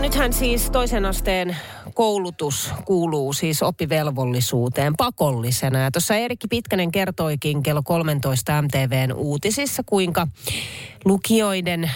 [0.00, 1.56] Nythän siis toisen asteen
[1.94, 5.78] koulutus kuuluu siis oppivelvollisuuteen pakollisena.
[5.78, 10.28] Ja tuossa Erikki Pitkänen kertoikin kello 13 MTVn uutisissa, kuinka
[11.04, 11.90] lukioiden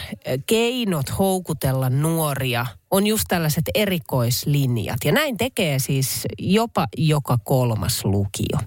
[0.47, 4.98] keinot houkutella nuoria on just tällaiset erikoislinjat.
[5.05, 8.59] Ja näin tekee siis jopa joka kolmas lukio.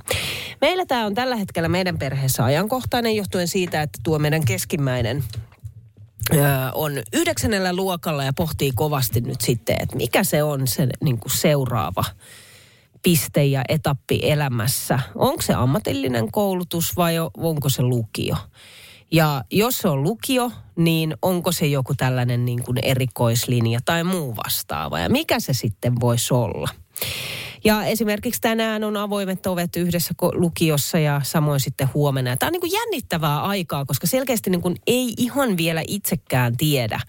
[0.61, 5.23] Meillä tämä on tällä hetkellä meidän perheessä ajankohtainen johtuen siitä, että tuo meidän keskimmäinen
[6.73, 11.31] on yhdeksännellä luokalla ja pohtii kovasti nyt sitten, että mikä se on se niin kuin
[11.31, 12.03] seuraava
[13.03, 14.99] piste ja etappi elämässä.
[15.15, 18.35] Onko se ammatillinen koulutus vai onko se lukio?
[19.11, 24.35] Ja jos se on lukio, niin onko se joku tällainen niin kuin erikoislinja tai muu
[24.35, 24.99] vastaava?
[24.99, 26.69] Ja mikä se sitten voisi olla?
[27.65, 32.37] Ja esimerkiksi tänään on avoimet ovet yhdessä lukiossa ja samoin sitten huomenna.
[32.37, 36.99] Tämä on niin kuin jännittävää aikaa, koska selkeästi niin kuin ei ihan vielä itsekään tiedä,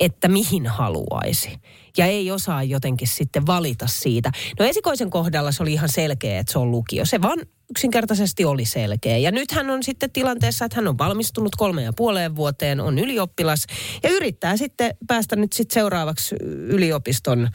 [0.00, 1.56] että mihin haluaisi.
[1.96, 4.30] Ja ei osaa jotenkin sitten valita siitä.
[4.58, 7.04] No esikoisen kohdalla se oli ihan selkeä, että se on lukio.
[7.04, 7.38] Se vaan
[7.70, 9.16] yksinkertaisesti oli selkeä.
[9.16, 12.98] Ja nyt hän on sitten tilanteessa, että hän on valmistunut kolme ja puoleen vuoteen, on
[12.98, 13.66] ylioppilas
[14.02, 17.48] ja yrittää sitten päästä nyt sitten seuraavaksi yliopiston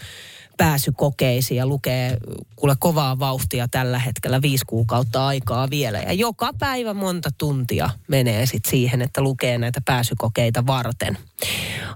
[0.57, 2.17] pääsykokeisiin ja lukee
[2.55, 5.99] kuule kovaa vauhtia tällä hetkellä viisi kuukautta aikaa vielä.
[5.99, 11.17] Ja joka päivä monta tuntia menee sitten siihen, että lukee näitä pääsykokeita varten.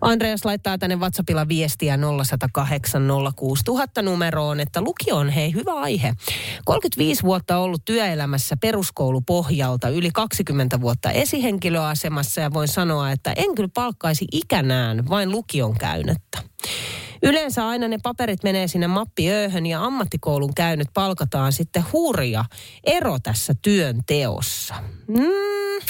[0.01, 6.13] Andreas laittaa tänne WhatsAppilla viestiä 0108 06000 numeroon, että lukio on hei hyvä aihe.
[6.65, 13.69] 35 vuotta ollut työelämässä peruskoulupohjalta, yli 20 vuotta esihenkilöasemassa ja voin sanoa, että en kyllä
[13.73, 16.48] palkkaisi ikänään vain lukion käynnettä.
[17.23, 22.45] Yleensä aina ne paperit menee sinne mappiööhön ja ammattikoulun käynyt palkataan sitten hurja
[22.83, 24.75] ero tässä työnteossa.
[25.07, 25.87] Mm,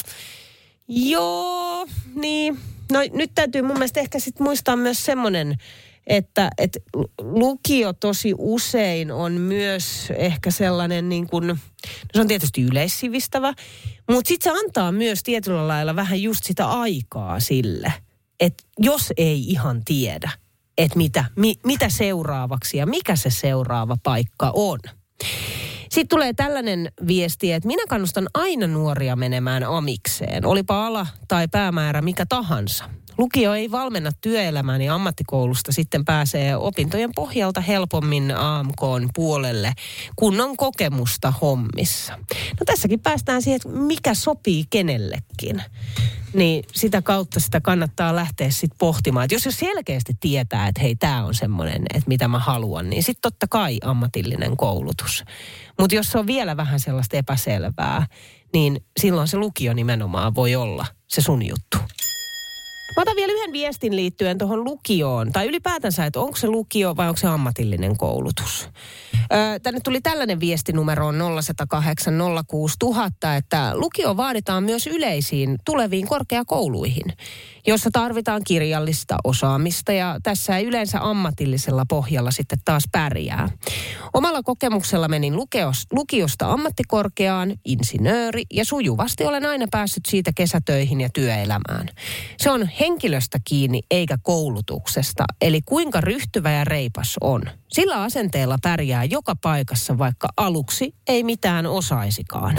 [0.87, 2.59] joo, niin.
[2.91, 5.55] No nyt täytyy mun mielestä ehkä sitten muistaa myös semmoinen,
[6.07, 6.79] että, että
[7.21, 11.57] lukio tosi usein on myös ehkä sellainen niin kuin, no
[12.13, 13.53] se on tietysti yleissivistävä,
[14.11, 17.93] mutta sitten se antaa myös tietyllä lailla vähän just sitä aikaa sille,
[18.39, 20.29] että jos ei ihan tiedä,
[20.79, 24.79] että mitä, mi, mitä seuraavaksi ja mikä se seuraava paikka on.
[25.89, 32.01] Sitten tulee tällainen viesti, että minä kannustan aina nuoria menemään amikseen, olipa ala tai päämäärä
[32.01, 32.89] mikä tahansa.
[33.17, 38.81] Lukio ei valmenna työelämään ja ammattikoulusta sitten pääsee opintojen pohjalta helpommin AMK
[39.15, 39.73] puolelle,
[40.15, 42.13] kun on kokemusta hommissa.
[42.59, 45.28] No tässäkin päästään siihen, että mikä sopii kenellekin.
[46.33, 49.25] Niin sitä kautta sitä kannattaa lähteä sitten pohtimaan.
[49.25, 53.03] Että jos jo selkeästi tietää, että hei, tämä on semmoinen, että mitä mä haluan, niin
[53.03, 55.23] sitten totta kai ammatillinen koulutus.
[55.79, 58.07] Mutta jos se on vielä vähän sellaista epäselvää,
[58.53, 61.77] niin silloin se lukio nimenomaan voi olla se sun juttu.
[62.97, 67.07] Mä otan vielä yhden viestin liittyen tuohon lukioon, tai ylipäätänsä, että onko se lukio vai
[67.07, 68.69] onko se ammatillinen koulutus.
[69.33, 72.13] Öö, tänne tuli tällainen viesti numeroon 0108
[72.47, 77.13] 06000, että lukio vaaditaan myös yleisiin tuleviin korkeakouluihin,
[77.67, 83.49] jossa tarvitaan kirjallista osaamista ja tässä ei yleensä ammatillisella pohjalla sitten taas pärjää.
[84.13, 91.09] Omalla kokemuksella menin lukeos, lukiosta ammattikorkeaan, insinööri ja sujuvasti olen aina päässyt siitä kesätöihin ja
[91.13, 91.89] työelämään.
[92.37, 97.43] Se on henkilöstä kiinni eikä koulutuksesta, eli kuinka ryhtyvä ja reipas on.
[97.67, 102.55] Sillä asenteella pärjää joka paikassa, vaikka aluksi ei mitään osaisikaan.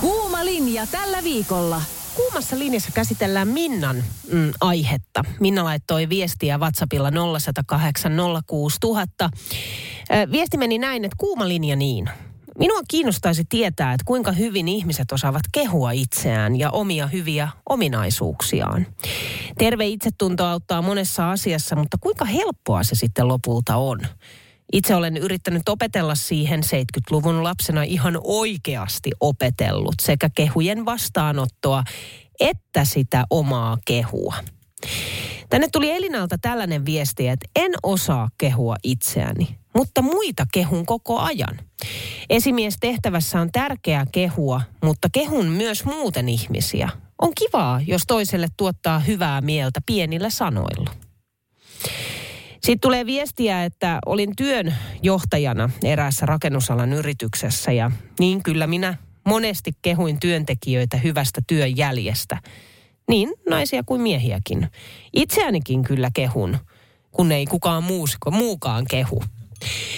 [0.00, 1.82] Kuuma linja tällä viikolla.
[2.14, 5.24] Kuumassa linjassa käsitellään Minnan mm, aihetta.
[5.40, 8.12] Minna laittoi viestiä WhatsAppilla 0108
[8.46, 9.30] 06000.
[10.32, 12.10] Viesti meni näin, että kuuma linja niin.
[12.58, 18.86] Minua kiinnostaisi tietää, että kuinka hyvin ihmiset osaavat kehua itseään ja omia hyviä ominaisuuksiaan.
[19.58, 24.00] Terve itsetunto auttaa monessa asiassa, mutta kuinka helppoa se sitten lopulta on?
[24.72, 31.84] Itse olen yrittänyt opetella siihen 70-luvun lapsena ihan oikeasti opetellut sekä kehujen vastaanottoa
[32.40, 34.34] että sitä omaa kehua.
[35.50, 41.60] Tänne tuli Elinalta tällainen viesti, että en osaa kehua itseäni, mutta muita kehun koko ajan.
[42.30, 46.88] Esimies tehtävässä on tärkeää kehua, mutta kehun myös muuten ihmisiä.
[47.22, 50.90] On kivaa, jos toiselle tuottaa hyvää mieltä pienillä sanoilla.
[52.52, 58.94] Sitten tulee viestiä, että olin työn johtajana eräässä rakennusalan yrityksessä ja niin kyllä minä
[59.24, 62.38] monesti kehuin työntekijöitä hyvästä työjäljestä.
[63.08, 64.68] Niin naisia kuin miehiäkin.
[65.12, 66.58] Itseänikin kyllä kehun,
[67.12, 69.22] kun ei kukaan muusko, muukaan kehu.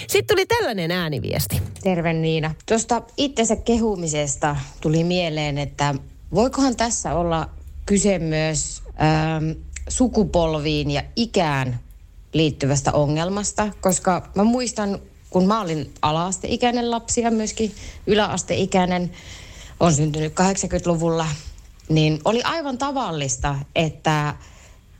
[0.07, 1.61] Sitten tuli tällainen ääniviesti.
[1.83, 2.55] Terve Niina.
[2.65, 5.95] Tuosta itsensä kehumisesta tuli mieleen, että
[6.33, 7.49] voikohan tässä olla
[7.85, 9.59] kyse myös ähm,
[9.89, 11.79] sukupolviin ja ikään
[12.33, 14.99] liittyvästä ongelmasta, koska mä muistan,
[15.29, 17.71] kun mä olin ala-asteikäinen lapsi ja myöskin
[18.07, 19.11] yläasteikäinen,
[19.79, 21.27] on syntynyt 80-luvulla,
[21.89, 24.35] niin oli aivan tavallista, että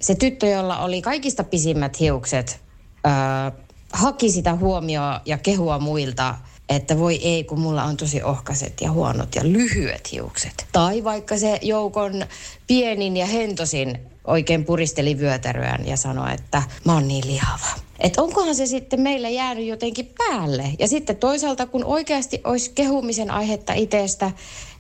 [0.02, 2.62] se tyttö, jolla oli kaikista pisimmät hiukset,
[3.04, 3.52] ää,
[3.94, 6.36] haki sitä huomioa ja kehua muilta,
[6.70, 10.66] että voi ei, kun mulla on tosi ohkaset ja huonot ja lyhyet hiukset.
[10.72, 12.26] Tai vaikka se joukon
[12.68, 17.68] pienin ja hentosin oikein puristeli vyötäröään ja sanoi, että mä oon niin lihava.
[18.00, 20.64] Että onkohan se sitten meillä jäänyt jotenkin päälle.
[20.80, 24.32] Ja sitten toisaalta, kun oikeasti olisi kehumisen aihetta itsestä,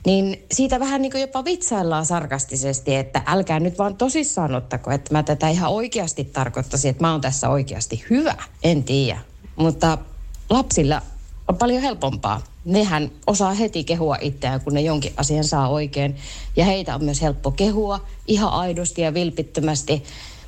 [0.05, 5.13] niin siitä vähän niin kuin jopa vitsaillaan sarkastisesti, että älkää nyt vaan tosissaan ottako, että
[5.13, 8.35] mä tätä ihan oikeasti tarkoittaisin, että mä oon tässä oikeasti hyvä.
[8.63, 9.19] En tiedä.
[9.55, 9.97] Mutta
[10.49, 11.01] lapsilla
[11.47, 12.41] on paljon helpompaa.
[12.65, 16.15] Nehän osaa heti kehua itseään, kun ne jonkin asian saa oikein.
[16.55, 20.03] Ja heitä on myös helppo kehua ihan aidosti ja vilpittömästi.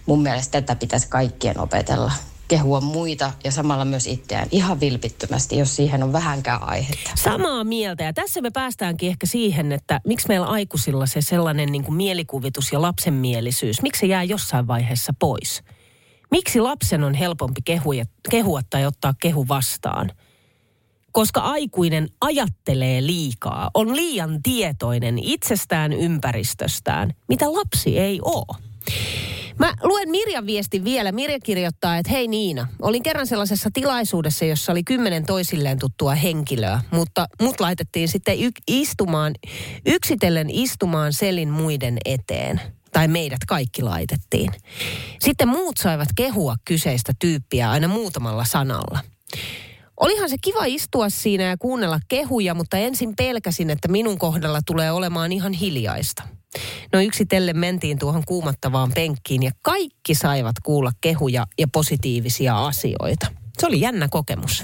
[0.06, 2.12] Mun mielestä tätä pitäisi kaikkien opetella
[2.54, 7.12] kehua muita ja samalla myös itseään ihan vilpittömästi, jos siihen on vähänkään aihetta.
[7.16, 8.04] Samaa mieltä.
[8.04, 12.72] Ja tässä me päästäänkin ehkä siihen, että miksi meillä aikuisilla se sellainen niin kuin mielikuvitus
[12.72, 15.64] ja lapsenmielisyys, miksi se jää jossain vaiheessa pois?
[16.32, 20.12] Miksi lapsen on helpompi kehua, kehua tai ottaa kehu vastaan?
[21.12, 28.58] Koska aikuinen ajattelee liikaa, on liian tietoinen itsestään, ympäristöstään, mitä lapsi ei ole.
[29.60, 31.12] Mä luen Mirjan viestin vielä.
[31.12, 36.82] Mirja kirjoittaa, että hei Niina, olin kerran sellaisessa tilaisuudessa, jossa oli kymmenen toisilleen tuttua henkilöä,
[36.92, 39.34] mutta mut laitettiin sitten y- istumaan,
[39.86, 42.62] yksitellen istumaan selin muiden eteen.
[42.94, 44.52] Tai meidät kaikki laitettiin.
[45.20, 49.00] Sitten muut saivat kehua kyseistä tyyppiä aina muutamalla sanalla.
[50.04, 54.92] Olihan se kiva istua siinä ja kuunnella kehuja, mutta ensin pelkäsin, että minun kohdalla tulee
[54.92, 56.24] olemaan ihan hiljaista.
[56.94, 63.28] No yksitellen mentiin tuohon kuumattavaan penkkiin ja kaikki saivat kuulla kehuja ja positiivisia asioita.
[63.58, 64.64] Se oli jännä kokemus.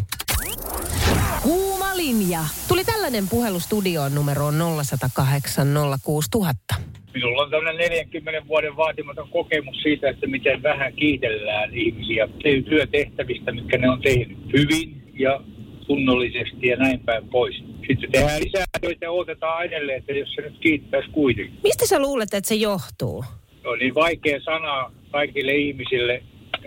[1.41, 2.39] Kuuma linja.
[2.67, 4.53] Tuli tällainen puhelu studioon numeroon
[4.85, 5.67] 0108
[6.03, 6.75] 06000.
[7.13, 12.27] Minulla on tämmöinen 40 vuoden vaatimaton kokemus siitä, että miten vähän kiitellään ihmisiä
[12.69, 15.41] työtehtävistä, mitkä ne on tehnyt hyvin ja
[15.87, 17.63] tunnollisesti ja näin päin pois.
[17.87, 21.59] Sitten tehdään lisää töitä ja otetaan edelleen, että jos se nyt kiittäisi kuitenkin.
[21.63, 23.25] Mistä sä luulet, että se johtuu?
[23.61, 26.23] Se on niin vaikea sana kaikille ihmisille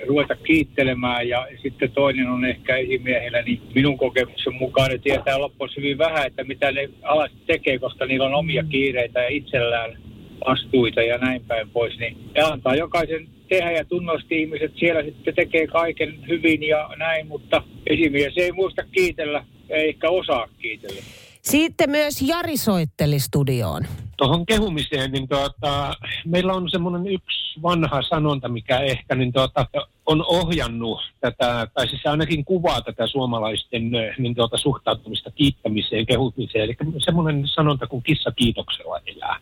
[0.07, 5.71] ruveta kiittelemään ja sitten toinen on ehkä esimiehellä, niin minun kokemuksen mukaan ne tietää loppuun
[5.77, 9.99] hyvin vähän, että mitä ne alasti tekee, koska niillä on omia kiireitä ja itsellään
[10.47, 15.35] vastuita ja näin päin pois, niin ne antaa jokaisen tehdä ja tunnosti ihmiset siellä sitten
[15.35, 21.03] tekee kaiken hyvin ja näin, mutta esimies ei muista kiitellä eikä osaa kiitellä.
[21.43, 23.83] Sitten myös Jari soitteli studioon.
[24.17, 25.95] Tuohon kehumiseen, niin tuota,
[26.27, 29.67] meillä on semmoinen yksi vanha sanonta, mikä ehkä niin tuota,
[30.07, 36.65] on ohjannut tätä, tai siis ainakin kuvaa tätä suomalaisten niin tuota, suhtautumista kiittämiseen, kehumiseen.
[36.65, 39.41] Eli semmoinen sanonta kuin kissa kiitoksella elää.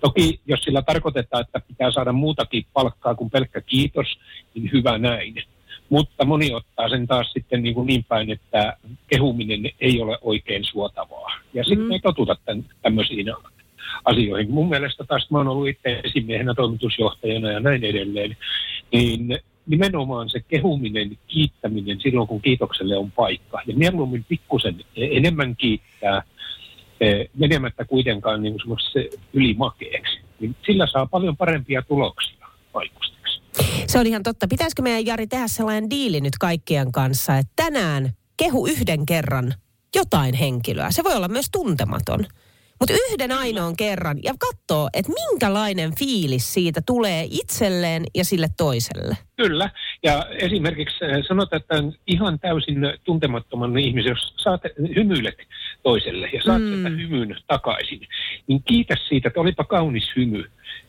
[0.00, 4.06] Toki jos sillä tarkoitetaan, että pitää saada muutakin palkkaa kuin pelkkä kiitos,
[4.54, 5.34] niin hyvä näin.
[5.88, 8.76] Mutta moni ottaa sen taas sitten niin, kuin niin päin, että
[9.08, 11.32] kehuminen ei ole oikein suotavaa.
[11.54, 11.92] Ja sitten mm.
[11.92, 13.26] ei totuta tämän, tämmöisiin
[14.04, 14.50] asioihin.
[14.50, 18.36] Mun mielestä taas, mä oon ollut itse esimiehenä, toimitusjohtajana ja näin edelleen,
[18.92, 23.60] niin nimenomaan se kehuminen, kiittäminen silloin, kun kiitokselle on paikka.
[23.66, 26.22] Ja mieluummin pikkusen enemmän kiittää,
[27.00, 28.78] eh, menemättä kuitenkaan niin kuin
[29.32, 30.20] ylimakeeksi.
[30.40, 33.15] Niin sillä saa paljon parempia tuloksia vaikusta.
[33.86, 34.48] Se on ihan totta.
[34.48, 39.54] Pitäisikö meidän Jari tehdä sellainen diili nyt kaikkien kanssa, että tänään kehu yhden kerran
[39.94, 40.90] jotain henkilöä.
[40.90, 42.26] Se voi olla myös tuntematon.
[42.80, 49.16] Mutta yhden ainoan kerran ja katsoo, että minkälainen fiilis siitä tulee itselleen ja sille toiselle.
[49.36, 49.70] Kyllä.
[50.02, 51.74] Ja esimerkiksi äh, sanotaan, että
[52.06, 54.60] ihan täysin tuntemattoman ihmisen, jos saat
[54.96, 55.38] hymyilet
[55.82, 56.76] toiselle ja saat mm.
[56.76, 58.00] sitä hymyn takaisin,
[58.46, 60.44] niin kiitä siitä, että olipa kaunis hymy.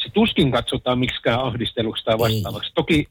[0.07, 2.71] Se tuskin katsotaan miksikään ahdisteluksi tai vastaavaksi.
[2.75, 3.07] Toki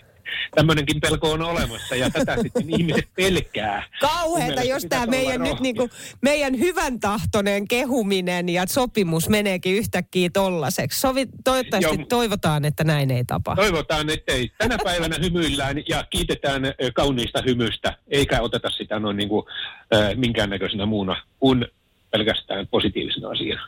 [0.56, 3.82] tämmöinenkin pelko on olemassa ja tätä sitten ihmiset pelkää.
[4.00, 5.88] Kauheeta, jos tämä meidän nyt niinku,
[6.22, 11.00] meidän hyvän tahtoinen kehuminen ja sopimus meneekin yhtäkkiä tollaseksi.
[11.00, 13.56] Sovi, toivottavasti Joo, toivotaan, että näin ei tapa.
[13.56, 14.50] Toivotaan, että ei.
[14.58, 16.62] Tänä päivänä hymyillään ja kiitetään
[16.94, 19.46] kauniista hymystä, eikä oteta sitä noin niin kuin,
[19.94, 21.66] äh, minkäännäköisenä muuna kuin
[22.10, 23.66] pelkästään positiivisena asiana.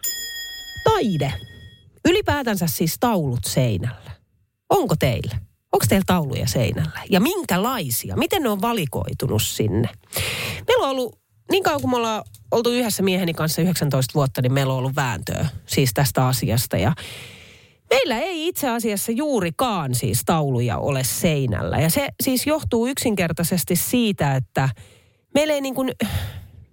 [0.85, 1.52] Taide.
[2.09, 4.11] Ylipäätänsä siis taulut seinällä.
[4.71, 5.37] Onko teillä?
[5.73, 7.01] Onko teillä tauluja seinällä?
[7.11, 8.17] Ja minkälaisia?
[8.17, 9.89] Miten ne on valikoitunut sinne?
[10.69, 11.19] Meillä on ollut,
[11.51, 14.97] niin kauan kuin me ollaan oltu yhdessä mieheni kanssa 19 vuotta, niin meillä on ollut
[14.97, 16.77] vääntöä siis tästä asiasta.
[16.77, 16.93] Ja
[17.91, 21.79] meillä ei itse asiassa juurikaan siis tauluja ole seinällä.
[21.79, 24.69] Ja se siis johtuu yksinkertaisesti siitä, että
[25.35, 25.91] meillä ei niin kuin,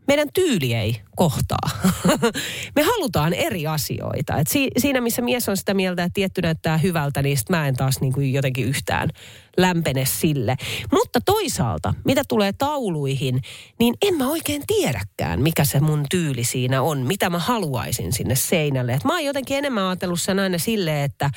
[0.09, 1.69] meidän tyyli ei kohtaa.
[2.75, 4.37] Me halutaan eri asioita.
[4.37, 7.75] Et si- siinä, missä mies on sitä mieltä, että tietty näyttää hyvältä, niin mä en
[7.75, 9.09] taas niin kuin jotenkin yhtään
[9.57, 10.55] lämpene sille.
[10.91, 13.41] Mutta toisaalta, mitä tulee tauluihin,
[13.79, 16.97] niin en mä oikein tiedäkään, mikä se mun tyyli siinä on.
[16.99, 18.93] Mitä mä haluaisin sinne seinälle.
[18.93, 21.29] Et mä oon jotenkin enemmän ajatellut sen aina silleen, että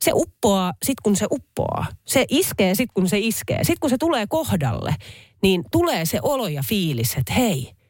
[0.00, 1.86] se uppoaa sit kun se uppoaa.
[2.06, 3.64] Se iskee sit kun se iskee.
[3.64, 4.94] Sit kun se tulee kohdalle,
[5.42, 7.70] niin tulee se olo ja fiilis, että hei–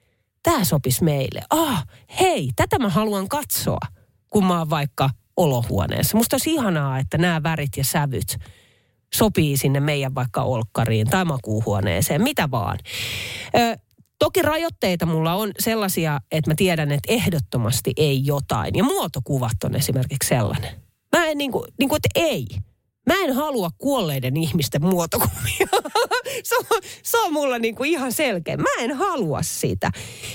[0.42, 1.42] tämä sopisi meille.
[1.50, 1.86] Ah,
[2.20, 3.80] hei, tätä mä haluan katsoa,
[4.30, 6.16] kun mä oon vaikka olohuoneessa.
[6.16, 8.38] Musta olisi ihanaa, että nämä värit ja sävyt
[9.14, 12.78] sopii sinne meidän vaikka olkkariin tai makuuhuoneeseen, mitä vaan.
[13.58, 13.78] Ö,
[14.18, 18.74] toki rajoitteita mulla on sellaisia, että mä tiedän, että ehdottomasti ei jotain.
[18.74, 20.82] Ja muotokuvat on esimerkiksi sellainen.
[21.16, 22.46] Mä en niin kuin, niin kuin että ei.
[23.06, 25.66] Mä en halua kuolleiden ihmisten muotokuvia.
[26.48, 28.56] se, on, se on mulla niinku ihan selkeä.
[28.56, 29.90] Mä en halua sitä.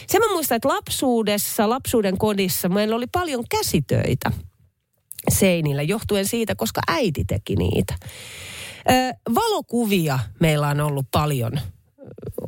[0.07, 4.31] Se mä muistan, että lapsuudessa, lapsuuden kodissa meillä oli paljon käsitöitä
[5.31, 7.95] seinillä johtuen siitä, koska äiti teki niitä.
[8.89, 11.51] Ö, valokuvia meillä on ollut paljon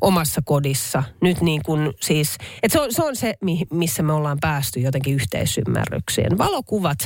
[0.01, 1.03] omassa kodissa.
[1.21, 3.33] Nyt niin kuin siis, että se on, se on se,
[3.71, 6.37] missä me ollaan päästy jotenkin yhteisymmärrykseen.
[6.37, 6.97] Valokuvat,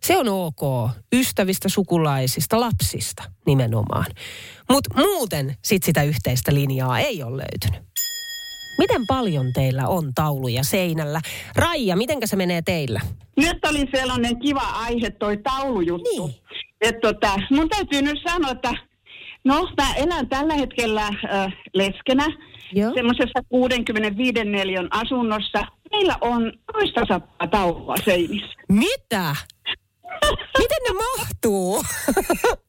[0.00, 0.90] se on ok.
[1.12, 4.06] Ystävistä, sukulaisista, lapsista nimenomaan.
[4.70, 7.90] Mutta muuten sit sitä yhteistä linjaa ei ole löytynyt.
[8.78, 11.20] Miten paljon teillä on tauluja seinällä?
[11.56, 13.00] Raija, mitenkä se menee teillä?
[13.36, 16.26] Nyt oli sellainen kiva aihe toi taulujuttu.
[16.26, 16.34] Niin.
[16.80, 18.74] Et tota, mun täytyy nyt sanoa, että
[19.44, 22.26] No, mä elän tällä hetkellä äh, leskenä
[22.94, 25.66] semmoisessa 65 neliön asunnossa.
[25.90, 28.54] Meillä on toista sataa taulua seinissä.
[28.68, 29.36] Mitä?
[30.58, 31.82] Miten ne mahtuu?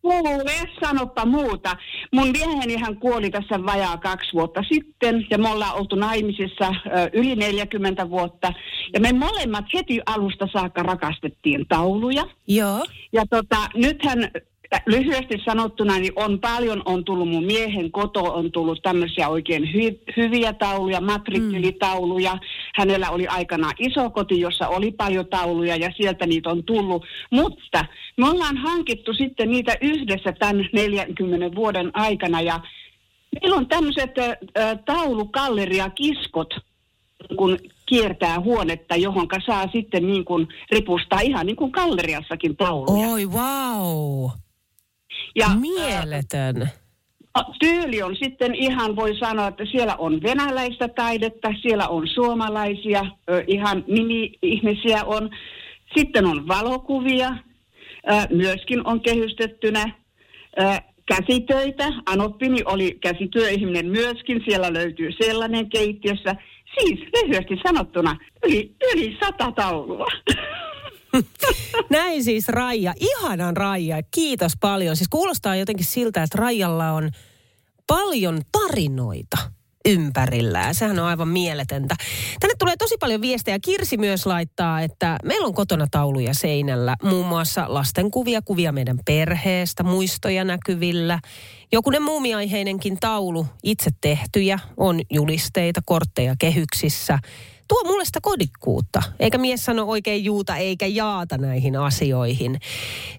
[0.02, 0.54] Kuule,
[0.86, 1.76] sanoppa muuta.
[2.14, 7.10] Mun mieheni hän kuoli tässä vajaa kaksi vuotta sitten ja me ollaan oltu naimisissa ö,
[7.14, 8.54] yli 40 vuotta.
[8.94, 12.26] Ja me molemmat heti alusta saakka rakastettiin tauluja.
[12.48, 12.86] Joo.
[13.14, 14.32] Ja tota, nythän
[14.86, 20.14] lyhyesti sanottuna, niin on paljon, on tullut mun miehen koto, on tullut tämmöisiä oikein hy-
[20.18, 22.38] hyviä tauluja, matrikkelitauluja.
[22.76, 27.06] Hänellä oli aikana iso koti, jossa oli paljon tauluja ja sieltä niitä on tullut.
[27.32, 27.86] Mutta
[28.18, 32.60] me ollaan hankittu sitten niitä yhdessä tämän 40 vuoden aikana ja
[33.42, 36.54] meillä on tämmöiset äh, taulukalleria kiskot,
[37.38, 43.08] kun kiertää huonetta, johon saa sitten niin kuin ripustaa ihan niin kuin galleriassakin tauluja.
[43.10, 44.30] Oi, wow!
[45.36, 46.70] Ja, Mieletön.
[47.60, 53.06] Tyyli on sitten ihan, voi sanoa, että siellä on venäläistä taidetta, siellä on suomalaisia,
[53.48, 55.30] ihan nimi-ihmisiä on.
[55.98, 57.36] Sitten on valokuvia,
[58.30, 59.92] myöskin on kehystettynä.
[61.06, 66.36] Käsitöitä, Anoppini oli käsityöihminen myöskin, siellä löytyy sellainen keittiössä.
[66.80, 70.08] Siis lyhyesti sanottuna yli, yli sata taulua.
[71.90, 72.94] Näin siis Raija.
[73.00, 74.04] Ihanan Raija.
[74.12, 74.96] Kiitos paljon.
[74.96, 77.12] Siis kuulostaa jotenkin siltä, että Raijalla on
[77.88, 79.38] paljon tarinoita
[79.86, 80.76] ympärillään.
[80.76, 81.96] Sehän on aivan mieletöntä.
[82.40, 83.60] Tänne tulee tosi paljon viestejä.
[83.60, 86.96] Kirsi myös laittaa, että meillä on kotona tauluja seinällä.
[87.04, 91.20] Muun muassa lastenkuvia, kuvia meidän perheestä, muistoja näkyvillä.
[91.72, 97.20] Jokunen muumiaiheinenkin taulu, itse tehtyjä, on julisteita, kortteja kehyksissä
[97.72, 99.04] tuo mulle sitä kodikkuutta.
[99.20, 102.60] Eikä mies sano oikein juuta eikä jaata näihin asioihin.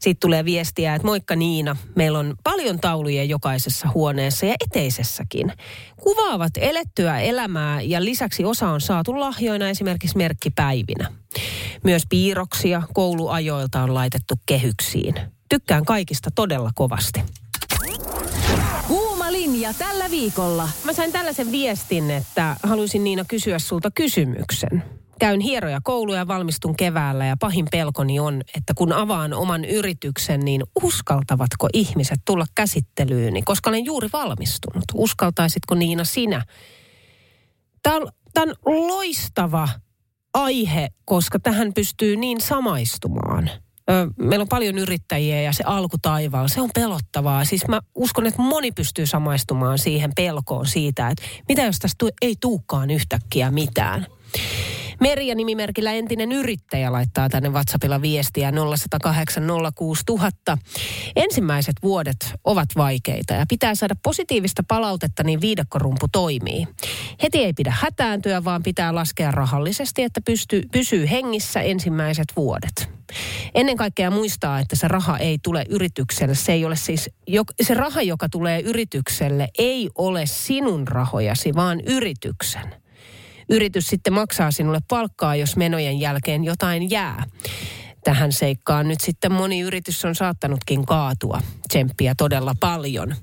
[0.00, 5.52] Sitten tulee viestiä, että moikka Niina, meillä on paljon tauluja jokaisessa huoneessa ja eteisessäkin.
[5.97, 11.12] Kuvaavat elettyä elämää ja lisäksi osa on saatu lahjoina esimerkiksi merkkipäivinä.
[11.85, 15.14] Myös piirroksia kouluajoilta on laitettu kehyksiin.
[15.49, 17.23] Tykkään kaikista todella kovasti
[19.62, 20.69] linja tällä viikolla.
[20.85, 24.85] Mä sain tällaisen viestin, että haluaisin Niina kysyä sulta kysymyksen.
[25.19, 30.40] käyn hieroja kouluja ja valmistun keväällä ja pahin pelkoni on, että kun avaan oman yrityksen,
[30.40, 34.85] niin uskaltavatko ihmiset tulla käsittelyyni, koska olen juuri valmistunut.
[34.95, 36.45] Uskaltaisitko Niina sinä?
[37.83, 39.69] Tämä on, tämä on loistava
[40.35, 43.50] aihe, koska tähän pystyy niin samaistumaan.
[44.17, 47.45] Meillä on paljon yrittäjiä ja se alkutaivaalla, se on pelottavaa.
[47.45, 52.37] Siis mä uskon, että moni pystyy samaistumaan siihen pelkoon siitä, että mitä jos tästä ei
[52.41, 54.07] tuukaan yhtäkkiä mitään.
[55.02, 59.44] Merja nimimerkillä entinen yrittäjä laittaa tänne WhatsAppilla viestiä 0108
[61.16, 66.66] Ensimmäiset vuodet ovat vaikeita ja pitää saada positiivista palautetta, niin viidakkorumpu toimii.
[67.23, 72.90] Heti ei pidä hätääntyä, vaan pitää laskea rahallisesti, että pystyy, pysyy hengissä ensimmäiset vuodet.
[73.54, 76.35] Ennen kaikkea muistaa, että se raha ei tule yritykselle.
[76.35, 77.11] Se ei ole siis,
[77.62, 82.82] se raha, joka tulee yritykselle, ei ole sinun rahojasi, vaan yrityksen
[83.52, 87.25] yritys sitten maksaa sinulle palkkaa, jos menojen jälkeen jotain jää.
[88.04, 91.40] Tähän seikkaan nyt sitten moni yritys on saattanutkin kaatua.
[91.68, 93.14] Tsemppiä todella paljon.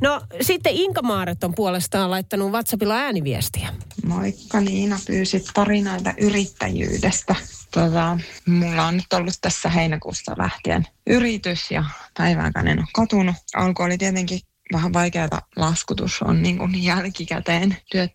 [0.00, 3.68] No sitten Inka Maaret on puolestaan laittanut WhatsAppilla ääniviestiä.
[4.06, 7.34] Moikka Niina, pyysit tarinoita yrittäjyydestä.
[7.70, 11.84] Tota, mulla on nyt ollut tässä heinäkuusta lähtien yritys ja
[12.16, 13.36] päiväänkään en ole katunut.
[13.54, 14.40] Alku oli tietenkin
[14.72, 17.76] vähän vaikeaa laskutus on niin kuin jälkikäteen.
[17.90, 18.12] Työt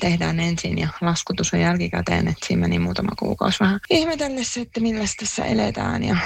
[0.00, 5.04] tehdään ensin ja laskutus on jälkikäteen, että siinä meni muutama kuukausi vähän ihmetellessä, että millä
[5.20, 6.04] tässä eletään.
[6.04, 6.16] Ja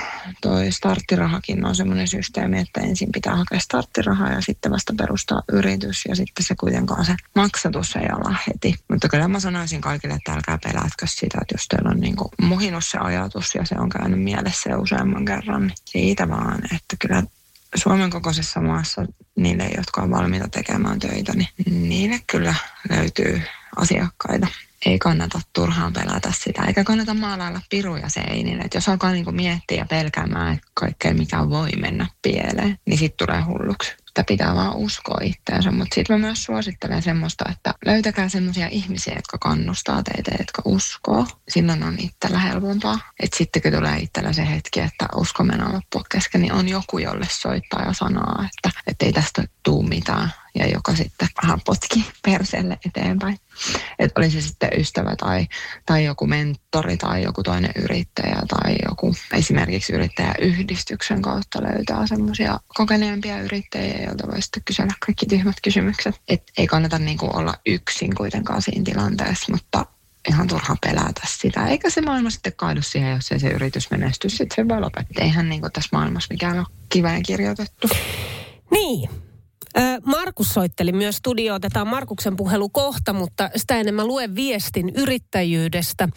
[0.40, 6.04] toi starttirahakin on semmoinen systeemi, että ensin pitää hakea starttirahaa ja sitten vasta perustaa yritys
[6.08, 8.74] ja sitten se kuitenkaan se maksatus ei ala heti.
[8.90, 12.28] Mutta kyllä mä sanoisin kaikille, että älkää pelätkö sitä, että jos teillä on niin kuin
[12.42, 16.96] muhinut se ajatus ja se on käynyt mielessä jo useamman kerran, niin siitä vaan, että
[16.98, 17.22] kyllä
[17.76, 21.48] Suomen kokoisessa maassa niille, jotka on valmiita tekemään töitä, niin
[21.88, 22.54] niille kyllä
[22.90, 23.42] löytyy
[23.76, 24.46] asiakkaita.
[24.86, 28.62] Ei kannata turhaan pelätä sitä, eikä kannata maalailla piruja seinille.
[28.62, 33.42] Et jos alkaa niinku miettiä ja pelkäämään kaikkea, mikä voi mennä pieleen, niin sitten tulee
[33.42, 35.70] hulluksi että pitää vaan uskoa itseensä.
[35.70, 41.26] Mutta sitten mä myös suosittelen semmoista, että löytäkää semmoisia ihmisiä, jotka kannustaa teitä, jotka uskoo.
[41.48, 42.98] Silloin on itsellä helpompaa.
[43.22, 46.98] Että sitten kun tulee itsellä se hetki, että usko mennä loppua kesken, niin on joku,
[46.98, 52.04] jolle soittaa ja sanoo, että, että ei tästä tuu mitään ja joka sitten vähän potki
[52.24, 53.38] perseelle eteenpäin.
[53.98, 55.46] Että oli se sitten ystävä tai,
[55.86, 63.42] tai joku mentori tai joku toinen yrittäjä tai joku esimerkiksi yrittäjäyhdistyksen kautta löytää semmoisia kokeneempia
[63.42, 66.20] yrittäjiä, joilta voi sitten kysellä kaikki tyhmät kysymykset.
[66.28, 69.86] Et ei kannata niinku olla yksin kuitenkaan siinä tilanteessa, mutta
[70.28, 71.66] ihan turha pelätä sitä.
[71.66, 75.24] Eikä se maailma sitten kaadu siihen, jos ei se yritys menesty, sitten se voi lopettaa.
[75.24, 77.88] Eihän niin kuin tässä maailmassa mikään ole kiveen kirjoitettu.
[78.70, 79.10] Niin,
[80.04, 81.56] Markus soitteli myös studioon.
[81.56, 86.08] Otetaan Markuksen puhelu kohta, mutta sitä enemmän luen viestin yrittäjyydestä.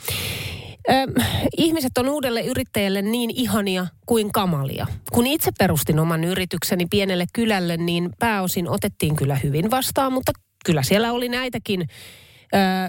[1.57, 4.87] ihmiset on uudelle yrittäjälle niin ihania kuin kamalia.
[5.11, 10.31] Kun itse perustin oman yritykseni pienelle kylälle, niin pääosin otettiin kyllä hyvin vastaan, mutta
[10.65, 11.87] kyllä siellä oli näitäkin,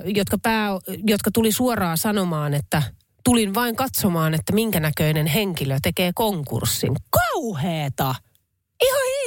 [0.05, 0.69] jotka, pää,
[1.07, 2.83] jotka tuli suoraan sanomaan, että
[3.25, 6.97] tulin vain katsomaan, että minkä näköinen henkilö tekee konkurssin.
[7.11, 8.15] Kauheeta!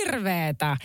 [0.07, 0.77] Hirveetä.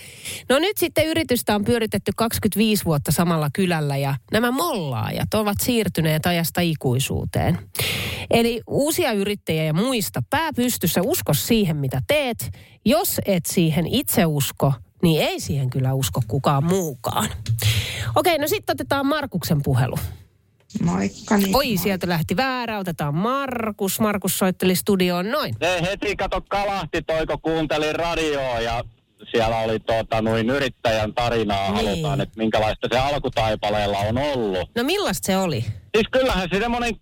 [0.49, 6.27] No nyt sitten yritystä on pyöritetty 25 vuotta samalla kylällä ja nämä mollaajat ovat siirtyneet
[6.27, 7.59] ajasta ikuisuuteen.
[8.31, 12.51] Eli uusia yrittäjiä ja muista pää pystyssä usko siihen, mitä teet.
[12.85, 17.29] Jos et siihen itse usko, niin ei siihen kyllä usko kukaan muukaan.
[18.15, 19.97] Okei, no sitten otetaan Markuksen puhelu.
[20.83, 21.37] Moikka.
[21.37, 21.77] Niin Oi, moi.
[21.77, 22.79] sieltä lähti väärä.
[22.79, 24.01] Otetaan Markus.
[24.01, 25.55] Markus soitteli studioon noin.
[25.61, 28.85] Se heti kato kalahti toiko kuuntelin radioa ja
[29.31, 31.87] siellä oli tuota, noin yrittäjän tarinaa niin.
[31.87, 34.71] halutaan, että minkälaista se alkutaipaleella on ollut.
[34.77, 35.65] No millaista se oli?
[35.95, 36.95] Siis kyllähän se semmoinen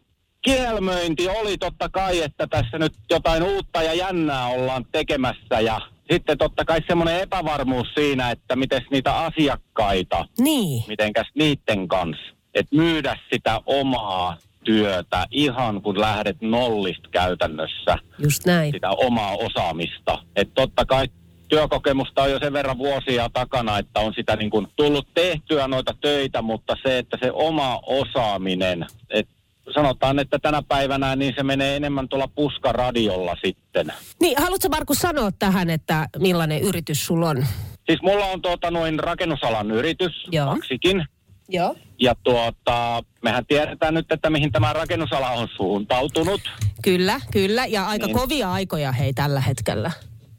[0.43, 5.81] kielmöinti oli totta kai, että tässä nyt jotain uutta ja jännää ollaan tekemässä ja
[6.11, 10.85] sitten totta kai semmoinen epävarmuus siinä, että miten niitä asiakkaita, niin.
[10.89, 12.23] mitenkäs niiden kanssa,
[12.55, 17.99] että myydä sitä omaa työtä ihan kun lähdet nollista käytännössä.
[18.19, 18.73] Just näin.
[18.73, 20.19] Sitä omaa osaamista.
[20.37, 21.07] Että totta kai
[21.51, 25.95] työkokemusta on jo sen verran vuosia takana, että on sitä niin kuin tullut tehtyä noita
[26.01, 29.35] töitä, mutta se, että se oma osaaminen, että
[29.75, 33.93] sanotaan, että tänä päivänä niin se menee enemmän tuolla puskaradiolla sitten.
[34.21, 37.47] Niin, haluatko Markus sanoa tähän, että millainen yritys sulla on?
[37.87, 40.55] Siis mulla on tuota noin rakennusalan yritys, Joo.
[40.55, 41.05] kaksikin.
[41.49, 41.77] Joo.
[42.01, 46.41] Ja tuota, mehän tiedetään nyt, että mihin tämä rakennusala on suuntautunut.
[46.83, 47.67] Kyllä, kyllä.
[47.67, 48.17] Ja aika niin.
[48.17, 49.91] kovia aikoja hei tällä hetkellä.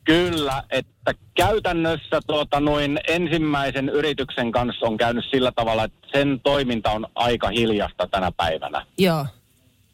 [0.03, 6.91] Kyllä, että käytännössä tuota, noin ensimmäisen yrityksen kanssa on käynyt sillä tavalla, että sen toiminta
[6.91, 8.85] on aika hiljasta tänä päivänä.
[8.97, 9.25] Joo.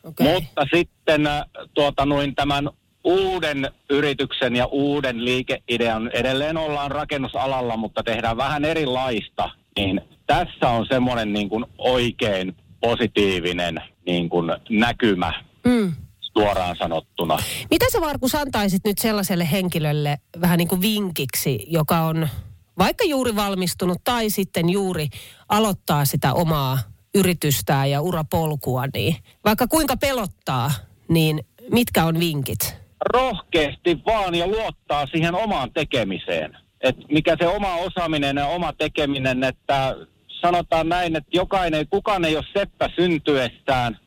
[0.03, 0.33] Okei.
[0.33, 1.43] Mutta sitten äh,
[1.73, 2.69] tuota, noin tämän
[3.03, 10.85] uuden yrityksen ja uuden liikeidean, edelleen ollaan rakennusalalla, mutta tehdään vähän erilaista, niin tässä on
[10.85, 15.33] semmoinen niin kuin oikein positiivinen niin kuin näkymä
[15.67, 15.93] Mm.
[16.41, 17.38] Suoraan sanottuna.
[17.69, 22.30] Mitä sä Markus antaisit nyt sellaiselle henkilölle vähän niin kuin vinkiksi, joka on
[22.78, 25.08] vaikka juuri valmistunut tai sitten juuri
[25.50, 26.80] aloittaa sitä omaa
[27.15, 30.71] yritystään ja urapolkua, niin vaikka kuinka pelottaa,
[31.10, 32.88] niin mitkä on vinkit?
[33.13, 36.58] rohkeasti vaan ja luottaa siihen omaan tekemiseen.
[36.82, 39.95] Et mikä se oma osaaminen ja oma tekeminen, että
[40.41, 44.00] sanotaan näin, että jokainen, kukaan ei ole seppä syntyessään,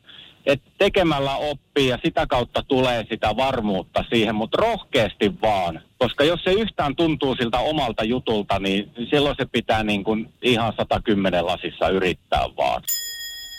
[0.45, 5.81] että tekemällä oppii ja sitä kautta tulee sitä varmuutta siihen, mutta rohkeasti vaan.
[5.97, 10.73] Koska jos se yhtään tuntuu siltä omalta jutulta, niin silloin se pitää niin kuin ihan
[10.77, 12.81] 110 lasissa yrittää vaan.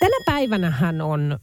[0.01, 1.39] Tänä päivänähän on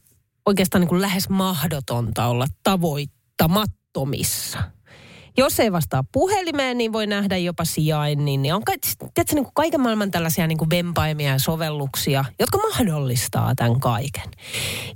[0.46, 4.60] oikeastaan niin kuin lähes mahdotonta olla tavoittamattomissa.
[5.40, 8.42] Jos ei vastaa puhelimeen, niin voi nähdä jopa sijainnin.
[8.42, 13.56] Niin on tiedätkö, niin kuin kaiken maailman tällaisia niin kuin vempaimia ja sovelluksia, jotka mahdollistaa
[13.56, 14.32] tämän kaiken.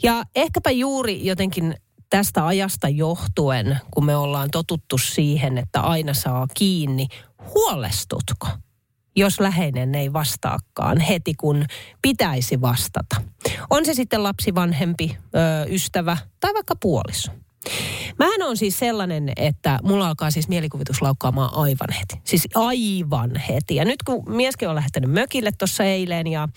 [0.03, 1.75] Ja ehkäpä juuri jotenkin
[2.09, 7.07] tästä ajasta johtuen, kun me ollaan totuttu siihen, että aina saa kiinni,
[7.55, 8.47] huolestutko?
[9.15, 11.65] jos läheinen ei vastaakaan heti, kun
[12.01, 13.15] pitäisi vastata.
[13.69, 15.17] On se sitten lapsi, vanhempi,
[15.69, 17.31] ystävä tai vaikka puoliso.
[18.19, 22.21] Mähän on siis sellainen, että mulla alkaa siis mielikuvitus laukkaamaan aivan heti.
[22.23, 23.75] Siis aivan heti.
[23.75, 26.47] Ja nyt kun mieskin on lähtenyt mökille tuossa eilen ja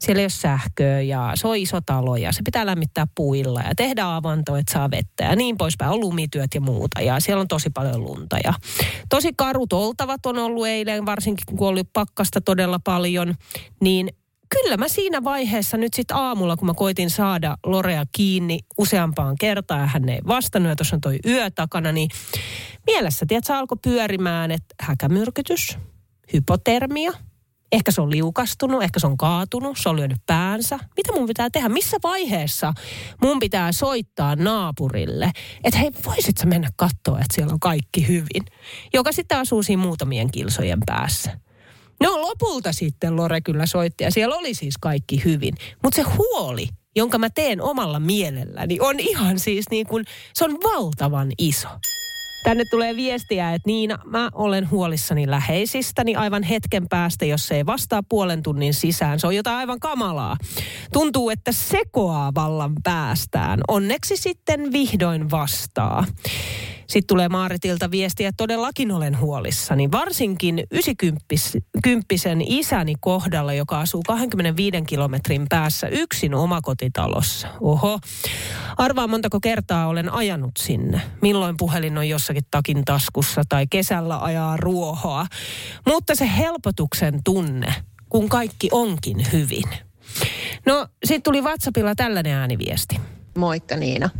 [0.00, 3.74] siellä ei ole sähköä ja se on iso talo ja se pitää lämmittää puilla ja
[3.76, 5.90] tehdä avanto, että saa vettä ja niin poispäin.
[5.90, 8.36] On lumityöt ja muuta ja siellä on tosi paljon lunta.
[8.44, 8.54] Ja
[9.08, 13.34] tosi karut oltavat on ollut eilen, varsinkin kun oli pakkasta todella paljon,
[13.80, 14.10] niin
[14.48, 19.80] kyllä mä siinä vaiheessa nyt sitten aamulla, kun mä koitin saada Lorea kiinni useampaan kertaan
[19.80, 22.10] ja hän ei vastannut ja tuossa on toi yö takana, niin
[22.86, 25.78] mielessä, tiedätkö, alkoi pyörimään, että häkämyrkytys,
[26.32, 27.12] hypotermia,
[27.72, 30.78] ehkä se on liukastunut, ehkä se on kaatunut, se on lyönyt päänsä.
[30.96, 31.68] Mitä mun pitää tehdä?
[31.68, 32.72] Missä vaiheessa
[33.22, 35.30] mun pitää soittaa naapurille,
[35.64, 38.44] että hei, voisit sä mennä katsoa, että siellä on kaikki hyvin?
[38.94, 41.45] Joka sitten asuu siinä muutamien kilsojen päässä.
[42.00, 45.54] No lopulta sitten Lore kyllä soitti ja siellä oli siis kaikki hyvin.
[45.82, 50.04] Mutta se huoli, jonka mä teen omalla mielelläni, on ihan siis niin kuin,
[50.34, 51.68] se on valtavan iso.
[52.44, 57.66] Tänne tulee viestiä, että Niina, mä olen huolissani läheisistäni aivan hetken päästä, jos se ei
[57.66, 59.20] vastaa puolen tunnin sisään.
[59.20, 60.36] Se on jotain aivan kamalaa.
[60.92, 63.60] Tuntuu, että sekoaa vallan päästään.
[63.68, 66.06] Onneksi sitten vihdoin vastaa.
[66.86, 69.90] Sitten tulee Maaritilta viestiä, että todellakin olen huolissani.
[69.92, 71.24] Varsinkin 90
[72.44, 77.48] isäni kohdalla, joka asuu 25 kilometrin päässä yksin omakotitalossa.
[77.60, 77.98] Oho.
[78.76, 81.00] Arvaa montako kertaa olen ajanut sinne.
[81.22, 85.26] Milloin puhelin on jossakin takin taskussa tai kesällä ajaa ruohoa.
[85.86, 87.74] Mutta se helpotuksen tunne,
[88.08, 89.64] kun kaikki onkin hyvin.
[90.66, 93.00] No, sitten tuli WhatsAppilla tällainen ääniviesti.
[93.38, 94.10] Moikka Niina.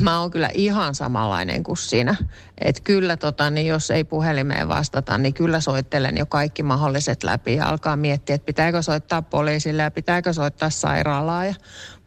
[0.00, 2.16] Mä oon kyllä ihan samanlainen kuin sinä.
[2.60, 7.54] Että kyllä tota, niin jos ei puhelimeen vastata, niin kyllä soittelen jo kaikki mahdolliset läpi
[7.54, 11.44] ja alkaa miettiä, että pitääkö soittaa poliisille ja pitääkö soittaa sairaalaa.
[11.44, 11.54] Ja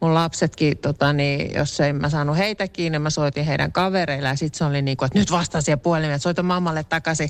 [0.00, 4.36] mun lapsetkin, tota, niin, jos ei mä saanut heitä kiinni, mä soitin heidän kavereille ja
[4.36, 7.28] sitten se oli niin kuin, että nyt vastaa siihen puhelimeen, soita mammalle takaisin.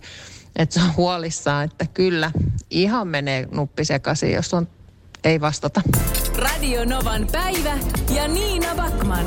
[0.57, 2.31] Että se on huolissaan, että kyllä
[2.71, 4.69] ihan menee nuppi sekaisin, jos on,
[5.25, 5.83] ei vastata.
[6.37, 7.79] Radio Novan päivä
[8.14, 9.27] ja Niina Backman.